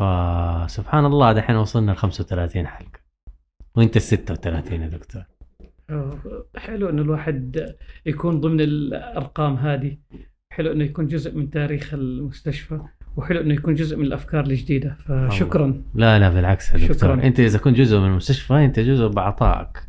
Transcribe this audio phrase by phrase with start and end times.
[0.00, 3.00] فسبحان الله دحين وصلنا ل 35 حلقة.
[3.76, 5.22] وانت ال 36 يا دكتور.
[6.56, 7.74] حلو انه الواحد
[8.06, 9.96] يكون ضمن الأرقام هذه.
[10.52, 12.80] حلو إنه يكون جزء من تاريخ المستشفى
[13.16, 14.96] وحلو إنه يكون جزء من الأفكار الجديدة.
[15.06, 15.82] فشكرا.
[15.94, 16.96] لا لا بالعكس يا دكتور.
[16.96, 17.26] شكراً.
[17.26, 19.86] أنت إذا كنت جزء من المستشفى أنت جزء بعطائك.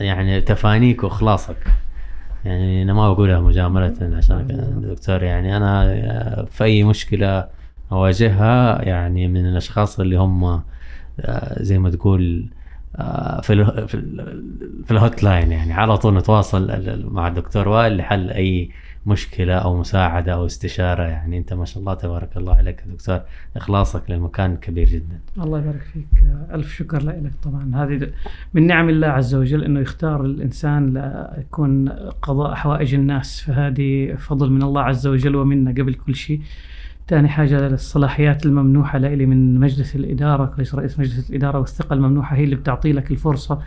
[0.00, 1.66] يعني تفانيك وإخلاصك.
[2.44, 4.46] يعني أنا ما بقولها مجاملة عشان
[4.90, 5.22] دكتور.
[5.22, 7.59] يعني أنا في أي مشكلة
[7.92, 10.44] اواجهها يعني من الأشخاص اللي هم
[11.20, 12.50] آه، زي ما تقول
[12.96, 14.44] آه، في في, ال
[14.84, 15.72] في الهوت لاين يعني.
[15.72, 16.70] على طول نتواصل
[17.12, 18.70] مع الدكتور وائل لحل أي
[19.06, 21.38] مشكلة أو مساعدة أو استشارة يعني.
[21.38, 23.20] أنت ما شاء الله تبارك الله عليك يا دكتور.
[23.56, 25.20] إخلاصك للمكان كبير جدا.
[25.38, 26.24] الله يبارك فيك.
[26.52, 27.70] ألف شكر لك طبعا.
[27.74, 28.10] هذه
[28.54, 31.88] من نعم الله عز وجل أنه يختار الإنسان ليكون
[32.22, 33.40] قضاء حوائج الناس.
[33.40, 36.40] فهذه فضل من الله عز وجل ومنا قبل كل شيء.
[37.10, 42.44] ثاني حاجة الصلاحيات الممنوحة لإلي من مجلس الإدارة كرئيس رئيس مجلس الإدارة والثقة الممنوحة هي
[42.44, 43.62] اللي بتعطي لك الفرصة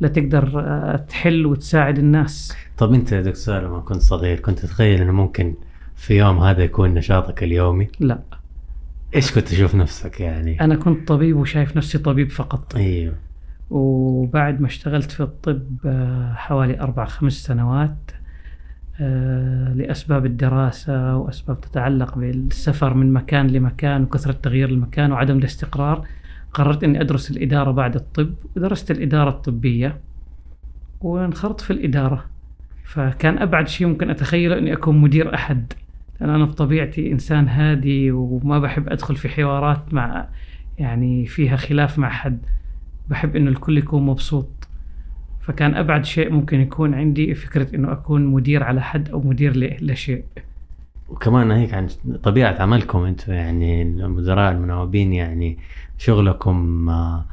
[0.00, 5.12] لتقدر آه، تحل وتساعد الناس طب أنت يا دكتور لما كنت صغير كنت تتخيل إنه
[5.12, 5.54] ممكن
[5.96, 8.20] في يوم هذا يكون نشاطك اليومي؟ لا
[9.14, 13.14] إيش كنت تشوف نفسك يعني؟ أنا كنت طبيب وشايف نفسي طبيب فقط أيوه
[13.70, 18.10] وبعد ما اشتغلت في الطب آه، حوالي أربع خمس سنوات
[19.74, 26.06] لأسباب الدراسة وأسباب تتعلق بالسفر من مكان لمكان وكثرة تغيير المكان وعدم الاستقرار
[26.52, 28.34] قررت أني أدرس الإدارة بعد الطب.
[28.56, 30.00] ودرست الإدارة الطبية
[31.00, 32.24] وانخرطت في الإدارة
[32.84, 35.72] فكان أبعد شيء ممكن أتخيله أني أكون مدير أحد
[36.20, 40.28] لأن أنا بطبيعتي إنسان هادي وما بحب أدخل في حوارات مع
[40.78, 42.38] يعني فيها خلاف مع حد.
[43.08, 44.57] بحب أنه الكل يكون مبسوط.
[45.48, 50.24] فكان أبعد شيء ممكن يكون عندي فكرة أنه أكون مدير على حد أو مدير لشيء.
[51.08, 51.88] وكمان هيك عن
[52.22, 55.58] طبيعة عملكم أنتم يعني المدراء المناوبين يعني
[55.98, 57.24] شغلكم آه،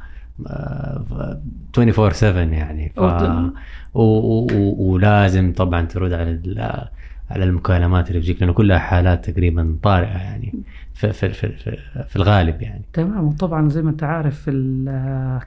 [0.46, 1.40] آه،
[1.78, 2.92] 24 7 يعني.
[2.96, 3.00] ف...
[3.94, 4.02] و...
[4.02, 4.46] و...
[4.92, 6.86] ولازم طبعا ترد على ال...
[7.30, 10.54] على المكالمات اللي بتجيك لأنه كلها حالات تقريبا طارئة يعني
[10.94, 11.76] في في في,
[12.08, 12.82] في, الغالب يعني.
[12.92, 14.50] تمام وطبعا زي ما أنت عارف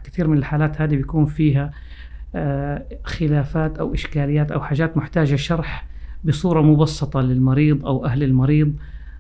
[0.04, 1.72] كثير من الحالات هذه بيكون فيها آه،
[3.04, 5.86] خلافات أو إشكاليات أو حاجات محتاجة شرح
[6.24, 8.74] بصورة مبسطة للمريض أو أهل المريض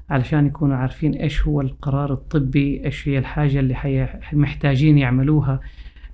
[0.09, 5.59] علشان يكونوا عارفين إيش هو القرار الطبي إيش هي الحاجة اللي محتاجين يعملوها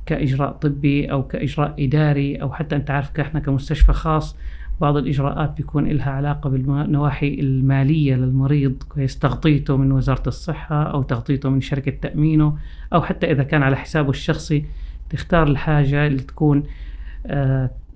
[0.06, 4.38] كإجراء طبي أو كإجراء إداري أو حتى أنت عارف إحنا كمستشفى خاص
[4.82, 11.50] بعض الإجراءات بيكون لها علاقة بالنواحي المالية للمريض كويس تغطيته من وزارة الصحة أو تغطيته
[11.50, 12.58] من شركة تأمينه
[12.94, 14.66] أو حتى إذا كان على حسابه الشخصي
[15.10, 16.64] تختار الحاجة اللي تكون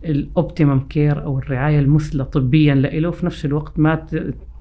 [0.05, 4.05] ال optimum care أو الرعاية المثلى طبيا له في نفس الوقت ما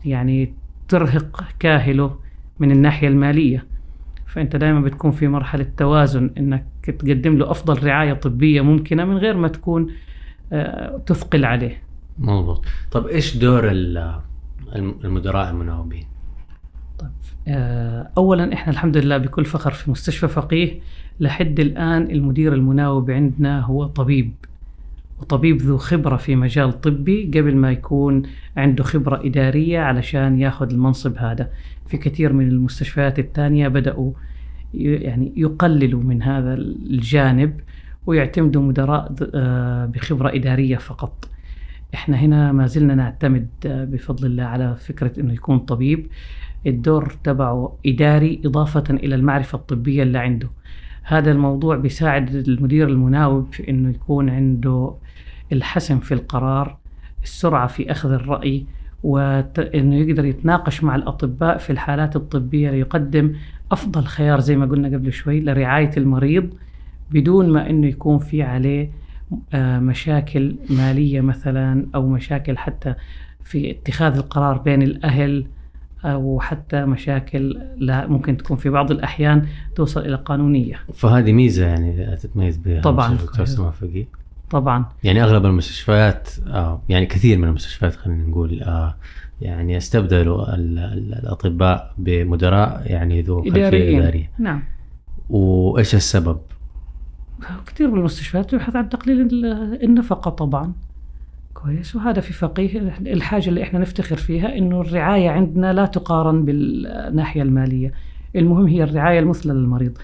[0.04, 0.52] يعني
[0.88, 2.16] ترهق كاهله
[2.58, 3.64] من الناحية المالية.
[4.26, 9.36] فأنت دائما بتكون في مرحلة توازن إنك تقدم له أفضل رعاية طبية ممكنة من غير
[9.36, 9.90] ما تكون
[10.52, 11.82] آه، تثقل عليه.
[12.18, 12.64] مضبوط.
[12.92, 14.20] طب إيش دور الم-
[15.04, 16.04] المدراء المناوبين؟
[17.48, 20.80] آه، اولا إحنا الحمد لله بكل فخر في مستشفى فقيه
[21.20, 24.32] لحد الآن المدير المناوب عندنا هو طبيب
[25.20, 28.22] وطبيب ذو خبرة في مجال طبي قبل ما يكون
[28.56, 31.50] عنده خبرة إدارية علشان ياخذ المنصب هذا.
[31.86, 34.12] في كثير من المستشفيات الثانية بدأوا
[34.74, 37.60] ي- يعني يقللوا من هذا الجانب
[38.06, 41.28] ويعتمدوا مدراء آه، بخبرة إدارية فقط.
[41.94, 46.06] إحنا هنا ما زلنا نعتمد آه، بفضل الله على فكرة إنه يكون طبيب.
[46.66, 50.48] الدور تبعه إداري إضافة إلى المعرفة الطبية اللي عنده.
[51.02, 54.94] هذا الموضوع بيساعد المدير المناوب في أنه يكون عنده
[55.52, 56.76] الحسم في القرار
[57.22, 58.66] السرعة في أخذ الرأي
[59.02, 63.32] وأنه يقدر يتناقش مع الأطباء في الحالات الطبية ليقدم
[63.72, 66.50] أفضل خيار زي ما قلنا قبل شوي لرعاية المريض
[67.10, 68.90] بدون ما أنه يكون في عليه
[69.52, 72.94] آه، مشاكل مالية مثلا أو مشاكل حتى
[73.44, 75.46] في اتخاذ القرار بين الأهل.
[76.04, 79.46] أو حتى مشاكل لا ممكن تكون في بعض الأحيان
[79.76, 80.80] توصل إلى قانونية.
[80.94, 83.16] فهذه ميزة يعني تتميز بها طبعاً.
[84.50, 84.84] طبعا.
[85.04, 88.94] يعني أغلب المستشفيات آه يعني كثير من المستشفيات خلينا نقول آه
[89.40, 94.30] يعني استبدلوا ال- ال- الأطباء بمدراء يعني ذو خلفية إدارية.
[94.38, 94.62] نعم.
[95.30, 96.38] وإيش السبب؟
[97.66, 100.72] كثير من المستشفيات تبحث عن تقليل ال- النفقة طبعا.
[101.62, 101.96] كويس.
[101.96, 107.92] وهذا في فقيه الحاجة اللي إحنا نفتخر فيها إنه الرعاية عندنا لا تقارن بالناحية المالية.
[108.36, 109.98] المهم هي الرعاية المثلى للمريض.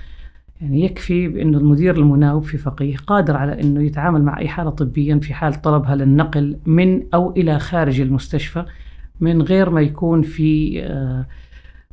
[0.60, 5.18] يعني يكفي بانه المدير المناوب في فقيه قادر على إنه يتعامل مع أي حالة طبيا
[5.18, 8.64] في حال طلبها للنقل من أو إلى خارج المستشفى
[9.20, 11.26] من غير ما يكون في آه،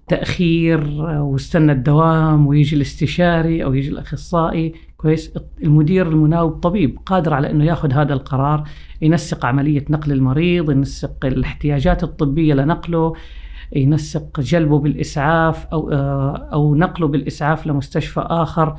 [0.07, 4.73] تأخير واستنى الدوام ويجي الاستشاري أو يجي الأخصائي.
[5.01, 5.33] كويس؟
[5.63, 8.63] المدير المناوب طبيب قادر على إنه ياخذ هذا القرار
[9.01, 13.13] ينسق عملية نقل المريض ينسق الاحتياجات الطبية لنقله
[13.75, 15.89] ينسق جلبه بالإسعاف أو
[16.53, 18.75] أو نقله بالإسعاف لمستشفى آخر.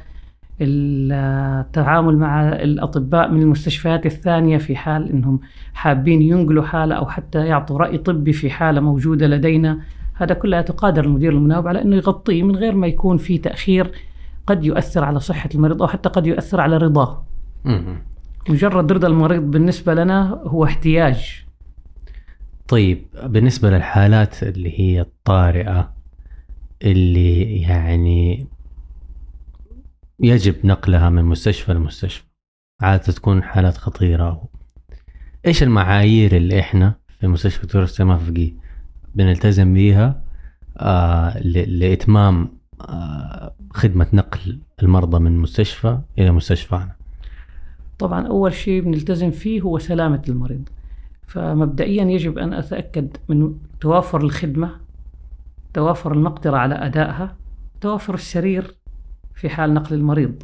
[0.61, 5.41] التعامل مع الأطباء من المستشفيات الثانية في حال إنهم
[5.75, 9.81] حابين ينقلوا حالة أو حتى يعطوا رأي طبي في حالة موجودة لدينا.
[10.15, 13.91] هذا كلها تقادر المدير المناوب على إنه يغطيه من غير ما يكون في تأخير
[14.47, 17.25] قد يؤثر على صحة المريض أو حتى قد يؤثر على رضاه.
[18.49, 21.45] مجرد رضا المريض بالنسبة لنا هو احتياج.
[22.69, 25.95] طيب بالنسبة للحالات اللي هي الطارئة
[26.83, 28.47] اللي يعني
[30.21, 32.25] يجب نقلها من مستشفى لمستشفى
[32.81, 34.49] عادة تكون حالات خطيرة
[35.47, 38.53] إيش المعايير اللي إحنا في مستشفى سليمان فقيه
[39.15, 40.23] بنلتزم بيها
[40.77, 46.93] آه لإتمام آه خدمة نقل المرضى من مستشفى إلى مستشفانا.
[47.99, 50.69] طبعا أول شيء بنلتزم فيه هو سلامة المريض.
[51.27, 54.71] فمبدئيا يجب أن أتأكد من توافر الخدمة
[55.75, 57.37] توافر المقدرة على أدائها
[57.81, 58.75] توافر السرير
[59.35, 60.43] في حال نقل المريض.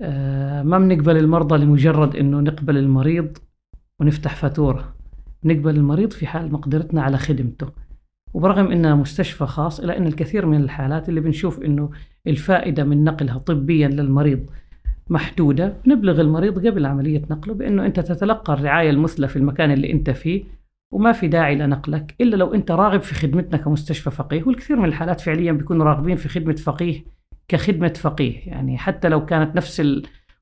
[0.00, 3.38] آه، ما بنقبل المرضى لمجرد إنه نقبل المريض
[4.00, 4.94] ونفتح فاتورة.
[5.44, 7.66] نقبل المريض في حال مقدرتنا على خدمته.
[8.34, 11.90] وبرغم إنها مستشفى خاص إلا إن الكثير من الحالات اللي بنشوف إنه
[12.26, 14.46] الفائدة من نقلها طبيا للمريض
[15.08, 20.10] محدودة نبلغ المريض قبل عملية نقله بأنه أنت تتلقى الرعاية المثلى في المكان اللي أنت
[20.10, 20.44] فيه
[20.92, 24.42] وما في داعي لنقلك إلا لو أنت راغب في خدمتنا كمستشفى فقيه.
[24.46, 27.04] والكثير من الحالات فعليا بيكونوا راغبين في خدمة فقيه
[27.48, 28.38] كخدمة فقيه.
[28.46, 29.80] يعني حتى لو كانت نفس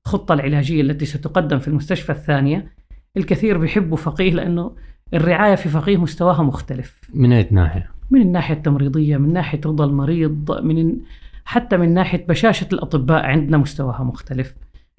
[0.07, 2.73] الخطة العلاجية التي ستقدم في المستشفى الثانية
[3.17, 4.77] الكثير بيحبوا فقيه لأنه
[5.15, 7.01] الرعاية في فقيه مستواها مختلف.
[7.15, 10.97] من أي ناحية؟ من الناحية التمريضية من ناحية رضا المريض من
[11.45, 14.55] حتى من ناحية بشاشة الأطباء عندنا مستواها مختلف.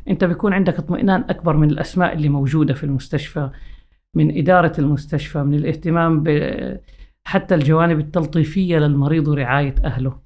[0.08, 3.50] أنت بيكون عندك اطمئنان أكبر من الأسماء اللي موجودة في المستشفى
[4.16, 6.30] من إدارة المستشفى من الاهتمام ب
[7.26, 10.20] حتى الجوانب التلطيفية للمريض ورعاية أهله.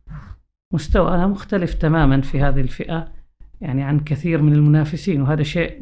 [0.74, 3.08] مستوانا مختلف تماما في هذه الفئة
[3.62, 5.82] يعني عن كثير من المنافسين وهذا شيء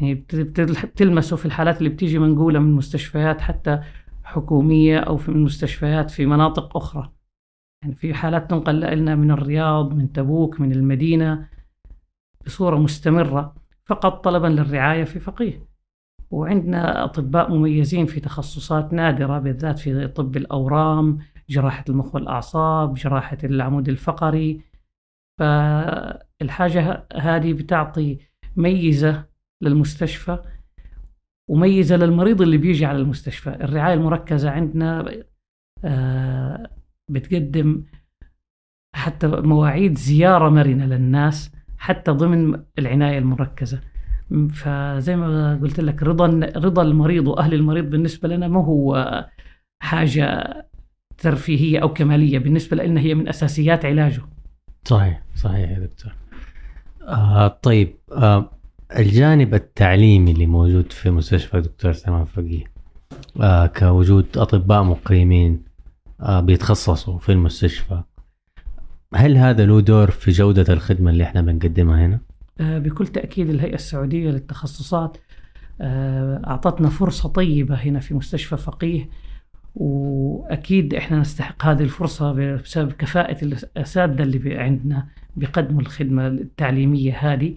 [0.00, 3.80] يعني بتلمسه في الحالات اللي بتيجي منقولة من مستشفيات حتى
[4.24, 7.12] حكومية أو في مستشفيات في مناطق أخرى.
[7.82, 11.48] يعني في حالات تنقل لنا من الرياض من تبوك من المدينة
[12.46, 13.54] بصورة مستمرة
[13.84, 15.66] فقط طلبا للرعاية في فقيه.
[16.30, 21.18] وعندنا أطباء مميزين في تخصصات نادرة بالذات في طب الأورام
[21.48, 24.60] جراحة المخ والأعصاب جراحة العمود الفقري.
[25.38, 28.18] فالحاجة هذه بتعطي
[28.56, 29.29] ميزة
[29.62, 30.38] للمستشفى
[31.50, 35.22] وميزة للمريض اللي بيجي على المستشفى الرعاية المركزة عندنا
[35.84, 36.70] آه،
[37.10, 37.84] بتقدم
[38.94, 43.80] حتى مواعيد زيارة مرنة للناس حتى ضمن العناية المركزة
[44.50, 46.26] فزي ما قلت لك رضا
[46.56, 49.28] رضا المريض وأهل المريض بالنسبة لنا ما هو
[49.82, 50.54] حاجة
[51.18, 54.22] ترفيهية أو كمالية بالنسبة لنا هي من أساسيات علاجه.
[54.84, 56.12] صحيح صحيح يا دكتور.
[57.02, 58.59] آه طيب آه
[58.98, 62.64] الجانب التعليمي اللي موجود في مستشفى دكتور سلمان فقيه
[63.40, 65.62] آه كوجود أطباء مقيمين
[66.20, 68.02] آه بيتخصصوا في المستشفى
[69.14, 72.20] هل هذا له دور في جودة الخدمة اللي إحنا بنقدمها هنا؟
[72.60, 75.16] آه بكل تأكيد الهيئة السعودية للتخصصات
[75.80, 79.08] آه أعطتنا فرصة طيبة هنا في مستشفى فقيه
[79.74, 87.54] وأكيد إحنا نستحق هذه الفرصة بسبب كفاءة الأساتذة اللي عندنا بيقدموا الخدمة التعليمية هذه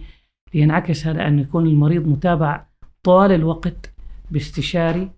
[0.54, 2.66] لينعكس هذا أن يكون المريض متابع
[3.02, 3.94] طوال الوقت
[4.30, 5.10] باستشاري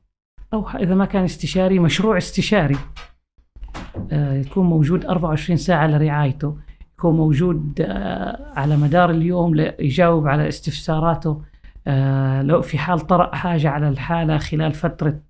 [0.53, 2.77] أو إذا ما كان استشاري مشروع استشاري.
[4.13, 6.57] آه، يكون موجود 24 ساعة لرعايته.
[6.99, 11.43] يكون موجود آه، على مدار اليوم ليجاوب على استفساراته.
[11.87, 15.21] آه، لو في حال طرأ حاجة على الحالة خلال فترة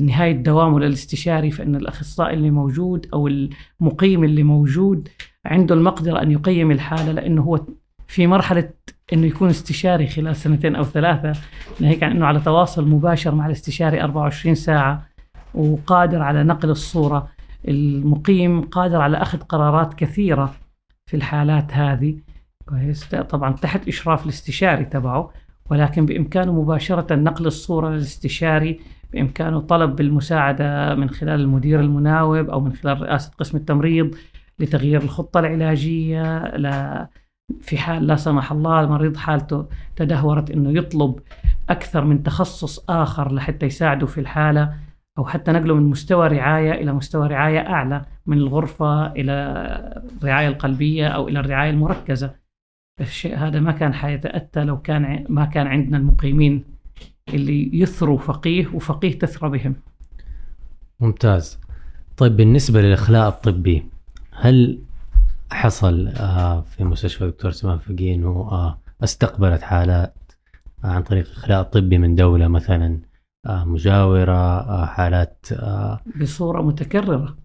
[0.00, 5.08] نهاية دوامه للاستشاري فإن الأخصائي اللي موجود أو المقيم اللي موجود
[5.44, 7.66] عنده المقدرة أن يقيم الحالة لأنه هو
[8.14, 8.70] في مرحلة
[9.12, 11.32] أنه يكون استشاري خلال سنتين أو ثلاثة
[11.80, 15.06] ناهيك عن أنه على تواصل مباشر مع الاستشاري 24 ساعة
[15.54, 17.28] وقادر على نقل الصورة.
[17.68, 20.54] المقيم قادر على أخذ قرارات كثيرة
[21.06, 22.16] في الحالات هذه.
[22.68, 23.04] كويس.
[23.04, 25.30] طبعا تحت إشراف الاستشاري تبعه
[25.70, 28.80] ولكن بإمكانه مباشرة نقل الصورة للاستشاري
[29.12, 34.14] بإمكانه طلب المساعدة من خلال المدير المناوب أو من خلال رئاسة قسم التمريض
[34.58, 37.08] لتغيير الخطة العلاجية لا
[37.60, 41.18] في حال لا سمح الله المريض حالته تدهورت إنه يطلب
[41.68, 44.74] أكثر من تخصص آخر لحتى يساعده في الحالة
[45.18, 49.32] أو حتى نقله من مستوى رعاية إلى مستوى رعاية أعلى من الغرفة إلى
[50.22, 52.34] الرعاية القلبية أو إلى الرعاية المركزة.
[53.00, 56.64] الشيء هذا ما كان حيتأتى لو كان ما كان عندنا المقيمين
[57.34, 59.74] اللي يثروا فقيه وفقيه تثرى بهم.
[61.00, 61.60] ممتاز.
[62.16, 63.86] طيب بالنسبة للإخلاء الطبي
[64.32, 64.78] هل
[65.52, 70.14] حصل آه، في مستشفى دكتور سمان فقيه انه آه، استقبلت حالات
[70.84, 73.00] عن طريق إخلاء طبي من دولة مثلا
[73.46, 75.46] آه، مجاورة حالات
[76.20, 77.36] بصورة متكررة.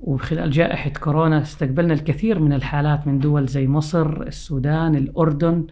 [0.00, 5.66] وخلال جائحة كورونا استقبلنا الكثير من الحالات من دول زي مصر، السودان، الأردن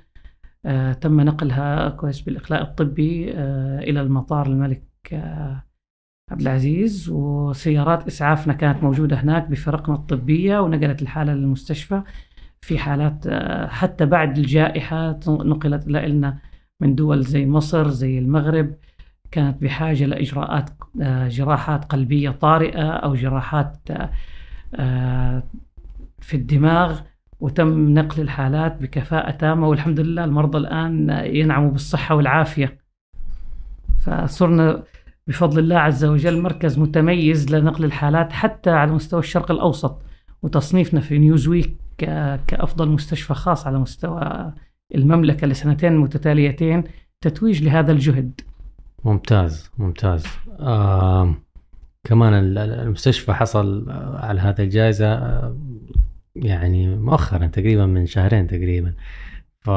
[1.01, 3.31] تم نقلها كويس بالإخلاء الطبي
[3.81, 4.83] إلى المطار الملك
[6.31, 12.03] عبد العزيز وسيارات إسعافنا كانت موجودة هناك بفرقنا الطبية ونقلت الحالة للمستشفى
[12.61, 16.39] في حالات آه، حتى بعد الجائحة نقلت لنا
[16.81, 18.75] من دول زي مصر زي المغرب.
[19.31, 20.71] كانت بحاجة لإجراءات
[21.03, 23.79] آه، جراحات قلبية طارئة أو جراحات
[24.75, 25.43] آه،
[26.21, 27.01] في الدماغ.
[27.41, 32.79] وتم نقل الحالات بكفاءة تامة والحمد لله المرضى الآن ينعموا بالصحة والعافية.
[33.99, 34.83] فصرنا
[35.29, 40.03] بفضل الله عز وجل مركز متميز لنقل الحالات حتى على مستوى الشرق الأوسط
[40.43, 41.77] وتصنيفنا في نيوزويك
[42.47, 44.53] كأفضل مستشفى خاص على مستوى
[44.95, 46.85] المملكة لسنتين متتاليتين
[47.21, 48.41] تتويج لهذا الجهد.
[49.05, 50.27] ممتاز ممتاز.
[50.61, 51.35] آه
[52.05, 55.57] كمان المستشفى حصل على هذه الجائزة آه،
[56.37, 58.95] يعني مؤخرا تقريبا من شهرين تقريبا
[59.61, 59.69] ف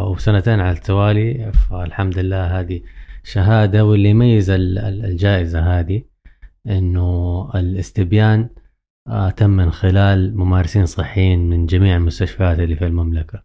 [0.00, 2.80] وسنتين على التوالي فالحمد لله هذه
[3.26, 6.02] شهادة واللي يميز الجائزة هذه
[6.66, 8.48] إنه الاستبيان
[9.08, 13.42] آه، تم من خلال ممارسين صحيين من جميع المستشفيات اللي في المملكة.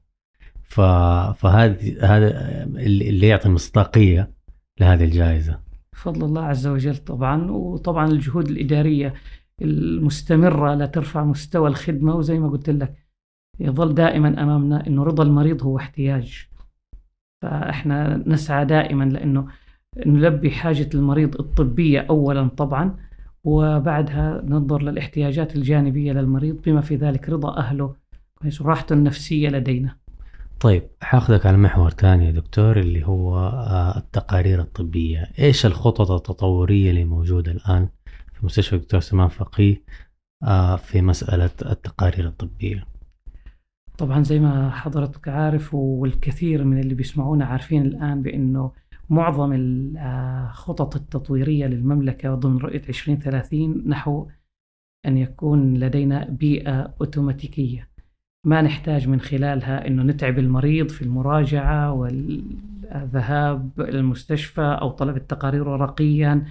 [0.63, 4.31] فهذا هذا اللي يعطي مصداقية
[4.79, 5.59] لهذه الجائزة.
[5.93, 9.13] بفضل الله عز وجل طبعا وطبعا الجهود الإدارية
[9.61, 12.93] المستمرة لترفع مستوى الخدمة وزي ما قلت لك
[13.59, 16.47] يظل دائما أمامنا أنه رضا المريض هو احتياج.
[17.41, 19.47] فإحنا نسعى دائما لأنه
[19.98, 22.95] نلبي حاجة المريض الطبية أولا طبعا
[23.43, 27.95] وبعدها ننظر للاحتياجات الجانبية للمريض بما في ذلك رضا أهله
[28.62, 29.95] وراحته النفسية لدينا.
[30.60, 35.29] طيب حاخذك على محور ثاني يا دكتور اللي هو آه، التقارير الطبية.
[35.39, 37.89] إيش الخطط التطورية اللي موجودة الآن
[38.33, 39.83] في مستشفى الدكتور سمان فقيه
[40.43, 42.86] آه، في مسألة التقارير الطبية؟
[43.98, 48.71] طبعا زي ما حضرتك عارف والكثير من اللي بيسمعونا عارفين الآن بأنه
[49.12, 54.27] معظم الخطط التطويرية للمملكة ضمن رؤية 2030 نحو
[55.06, 57.89] أن يكون لدينا بيئة أوتوماتيكية.
[58.46, 65.70] ما نحتاج من خلالها أنه نتعب المريض في المراجعة والذهاب إلى المستشفى أو طلب التقارير
[65.70, 66.46] ورقيا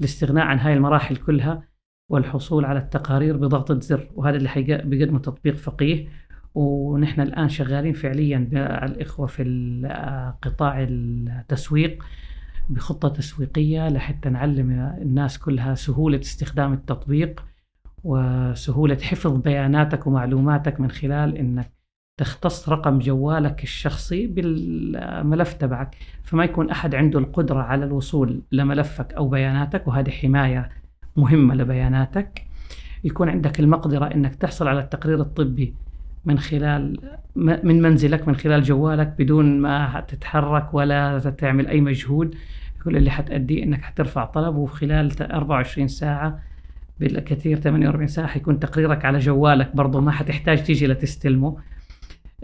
[0.00, 1.62] الاستغناء عن هاي المراحل كلها
[2.10, 6.08] والحصول على التقارير بضغطة زر وهذا اللي حيقدمه تطبيق فقيه.
[6.56, 9.42] ونحن الآن شغالين فعليا مع الإخوة في
[10.42, 12.04] قطاع التسويق
[12.68, 14.70] بخطة تسويقية لحتى نعلم
[15.02, 17.44] الناس كلها سهولة استخدام التطبيق
[18.04, 21.72] وسهولة حفظ بياناتك ومعلوماتك من خلال إنك
[22.20, 25.96] تختص رقم جوالك الشخصي بالملف تبعك.
[26.22, 30.68] فما يكون أحد عنده القدرة على الوصول لملفك أو بياناتك وهذه حماية
[31.16, 32.42] مهمة لبياناتك.
[33.04, 35.74] يكون عندك المقدرة إنك تحصل على التقرير الطبي
[36.26, 37.00] من خلال
[37.36, 42.34] من منزلك من خلال جوالك بدون ما تتحرك ولا تعمل أي مجهود.
[42.84, 46.38] كل اللي حتأديه إنك حترفع طلب وخلال 24 ساعة
[47.00, 51.56] بالكثير 48 ساعة حيكون تقريرك على جوالك برضه ما حتحتاج تيجي لتستلمه.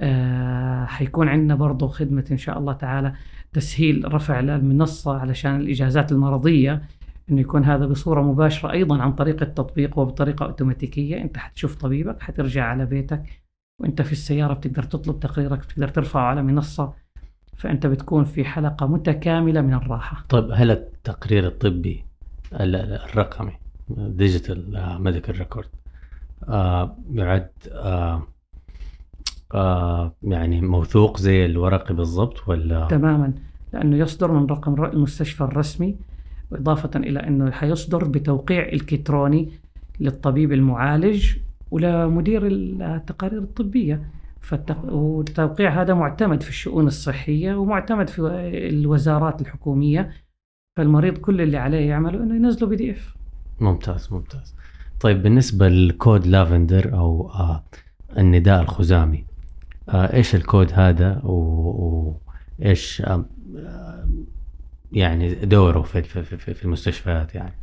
[0.01, 3.13] آه حيكون عندنا برضه خدمة إن شاء الله تعالى
[3.53, 6.83] تسهيل رفع للمنصة علشان الإجازات المرضية
[7.31, 11.23] إنه يكون هذا بصورة مباشرة أيضا عن طريق التطبيق وبطريقة أوتوماتيكية.
[11.23, 13.42] أنت حتشوف طبيبك حترجع على بيتك.
[13.83, 16.93] وانت في السيارة بتقدر تطلب تقريرك بتقدر ترفعه على منصة
[17.57, 20.25] فأنت بتكون في حلقة متكاملة من الراحة.
[20.29, 22.05] طيب هل التقرير الطبي
[22.53, 23.53] الرقمي
[23.89, 25.69] digital medical record
[27.15, 28.23] يعد آه
[29.55, 33.33] آه يعني موثوق زي الورقي بالضبط ولا؟ تماما
[33.73, 35.97] لأنه يصدر من رقم المستشفى الرسمي
[36.53, 39.49] إضافة إلى أنه حيصدر بتوقيع إلكتروني
[40.01, 41.37] للطبيب المعالج
[41.73, 44.09] ولمدير التقارير الطبية.
[44.85, 48.23] والتوقيع هذا معتمد في الشؤون الصحية ومعتمد في
[48.71, 50.13] الوزارات الحكومية.
[50.77, 53.17] فالمريض كل اللي عليه يعمله إنه ينزله PDF.
[53.61, 54.55] ممتاز ممتاز.
[55.01, 57.65] طيب بالنسبة لل code lavender أو آه
[58.19, 59.25] النداء الخزامي
[59.89, 63.25] آه إيش الكود هذا وايش آه
[64.93, 67.62] يعني دوره في, في, في, في المستشفيات يعني؟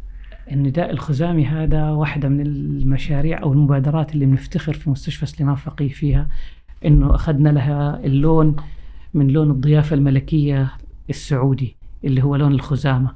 [0.51, 6.27] النداء الخزامي هذا واحدة من المشاريع أو المبادرات اللي بنفتخر في مستشفى سليمان فقيه فيها
[6.85, 8.55] إنه أخذنا لها اللون
[9.13, 10.71] من لون الضيافة الملكية
[11.09, 13.11] السعودي اللي هو لون الخزامة.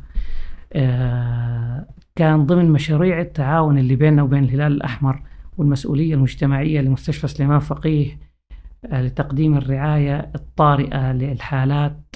[0.73, 1.85] آه،
[2.15, 5.21] كان ضمن مشاريع التعاون اللي بيننا وبين الهلال الأحمر
[5.57, 8.19] والمسؤولية المجتمعية لمستشفى سليمان فقيه
[8.85, 12.15] آه، لتقديم الرعاية الطارئة للحالات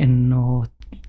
[0.00, 0.64] إنه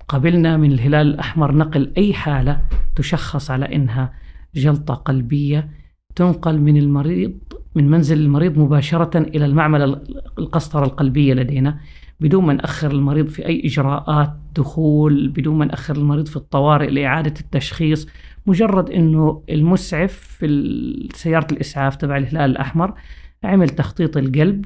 [0.08, 2.62] قبلنا من الهلال الأحمر نقل أي حالة
[2.96, 4.14] تشخص على إنها
[4.56, 5.70] جلطة قلبية
[6.16, 7.34] تنقل من المريض
[7.76, 10.02] من منزل المريض مباشرة إلى المعمل
[10.40, 11.80] القسطرة القلبية لدينا
[12.20, 17.34] بدون ما نأخر المريض في أي إجراءات دخول بدون ما نأخر المريض في الطوارئ لإعادة
[17.40, 18.08] التشخيص
[18.46, 22.94] مجرد أنه المسعف في سيارة الإسعاف تبع الهلال الأحمر
[23.44, 24.66] عمل تخطيط القلب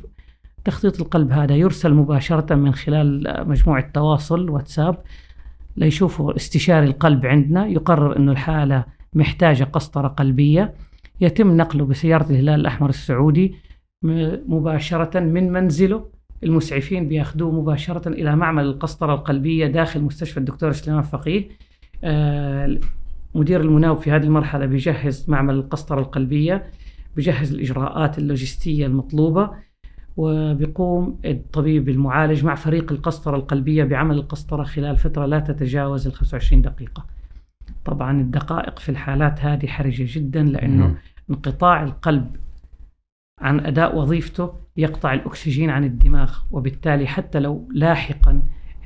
[0.68, 4.98] تخطيط القلب هذا يرسل مباشرة من خلال مجموعة تواصل واتساب
[5.78, 7.68] ليشوفوا استشاري القلب عندنا.
[7.68, 10.74] يقرر أنه الحالة محتاجة قسطرة قلبية.
[11.22, 13.56] يتم نقله بسيارة الهلال الأحمر السعودي
[14.48, 16.06] مباشرة من منزله.
[16.44, 21.50] المسعفين بياخذوه مباشرة إلى معمل القسطرة القلبية داخل مستشفى الدكتور سليمان فقيه.
[22.04, 22.80] آه،
[23.36, 26.64] مدير المناوب في هذه المرحلة بيجهز معمل القسطرة القلبية
[27.16, 29.67] بيجهز الإجراءات اللوجستية المطلوبة.
[30.18, 36.62] وبيقوم الطبيب المعالج مع فريق القسطرة القلبية بعمل القسطرة خلال فترة لا تتجاوز ال 25
[36.62, 37.06] دقيقة.
[37.86, 40.98] طبعا الدقائق في الحالات هذه حرجة جدا لأنه
[41.30, 42.36] انقطاع القلب
[43.42, 48.42] عن أداء وظيفته يقطع الأكسجين عن الدماغ وبالتالي حتى لو لاحقا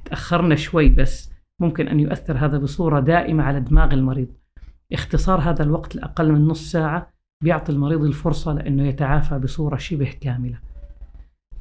[0.05, 4.27] تأخرنا شوي بس ممكن أن يؤثر هذا بصورة دائمة على دماغ المريض.
[4.93, 7.09] اختصار هذا الوقت لأقل من نص ساعة
[7.43, 10.70] بيعطي المريض الفرصة لأنه يتعافى بصورة شبه كاملة.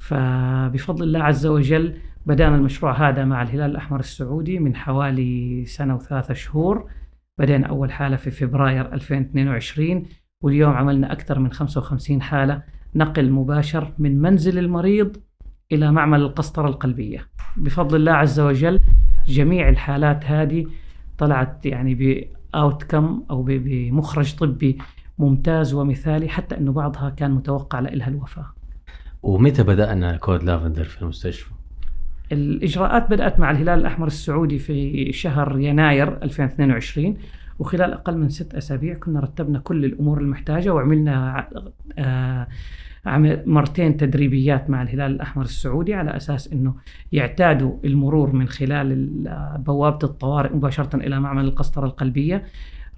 [0.00, 1.94] فبفضل الله عز وجل
[2.26, 6.90] بدأنا المشروع هذا مع الهلال الأحمر السعودي من حوالي سنة وثلاثة شهور.
[7.38, 10.02] بدأنا أول حالة في فبراير 2022
[10.42, 12.62] واليوم عملنا أكثر من 55 حالة
[12.94, 15.16] نقل مباشر من منزل المريض
[15.72, 17.26] إلى معمل القسطرة القلبية.
[17.56, 18.80] بفضل الله عز وجل
[19.26, 20.66] جميع الحالات هذه
[21.18, 24.78] طلعت يعني بأوتكم أو بمخرج طبي
[25.18, 28.59] ممتاز ومثالي حتى أنه بعضها كان متوقع لها الوفاة.
[29.22, 31.50] ومتى بدأنا كود لافندر في المستشفى؟
[32.32, 37.16] الإجراءات بدأت مع الهلال الأحمر السعودي في شهر يناير 2022
[37.58, 41.46] وخلال أقل من ست أسابيع كنا رتبنا كل الأمور المحتاجة وعملنا
[41.98, 42.46] آه،
[43.46, 46.74] مرتين تدريبيات مع الهلال الأحمر السعودي على أساس أنه
[47.12, 49.08] يعتادوا المرور من خلال
[49.58, 52.44] بوابة الطوارئ مباشرة إلى معمل القسطرة القلبية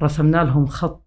[0.03, 1.02] رسمنا لهم خط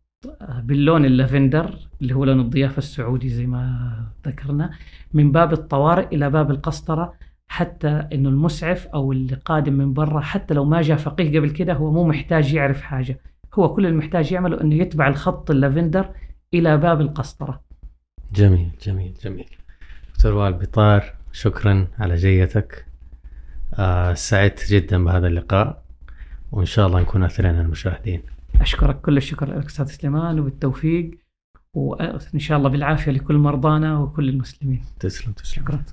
[0.64, 3.96] باللون اللافندر اللي هو لون الضيافة السعودي زي ما
[4.28, 4.72] ذكرنا
[5.14, 7.14] من باب الطوارئ إلى باب القسطرة
[7.48, 11.74] حتى إنه المسعف أو اللي قادم من برا حتى لو ما جاء فقيه قبل كده
[11.74, 13.20] هو مو محتاج يعرف حاجة.
[13.54, 16.10] هو كل المحتاج يعمله إنه يتبع الخط اللافندر
[16.54, 17.62] إلى باب القسطرة.
[18.34, 19.50] جميل جميل جميل.
[20.16, 22.86] دكتور وائل بطار شكرا على جيتك.
[23.74, 25.84] آه سعدت جدا بهذا اللقاء
[26.52, 28.22] وإن شاء الله نكون اثرنا المشاهدين.
[28.62, 31.12] أشكرك كل الشكر لك أستاذ سليمان وبالتوفيق
[31.74, 34.82] وإن شاء الله بالعافية لكل مرضانا وكل المسلمين.
[35.00, 35.64] تسلم تسلم.
[35.64, 35.84] شكرا.